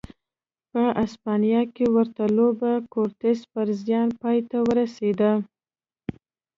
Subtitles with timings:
[0.71, 5.31] په هسپانیا کې ورته لوبه کورتس پر زیان پای ته ورسېده.